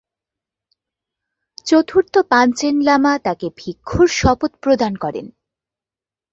চতুর্থ 1.67 2.13
Panchen 2.29 2.75
Lama 2.81 3.13
তাকে 3.25 3.47
ভিক্ষুর 3.57 4.07
শপথ 4.19 4.51
প্রদান 4.63 4.93
করেন। 4.95 5.25